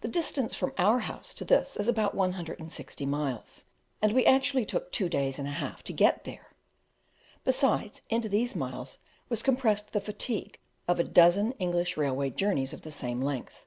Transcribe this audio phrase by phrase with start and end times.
[0.00, 3.66] The distance from our house to this is about 160 miles,
[4.02, 6.56] and we actually took two days and a half to get here!
[7.44, 8.98] besides, into these miles
[9.28, 13.64] was compressed the fatigue of a dozen English railway journeys of the same length.